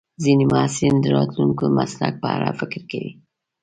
ځینې 0.23 0.45
محصلین 0.53 0.95
د 1.01 1.05
راتلونکي 1.17 1.65
مسلک 1.77 2.13
په 2.21 2.27
اړه 2.35 2.49
فکر 2.59 2.81
کوي. 2.91 3.11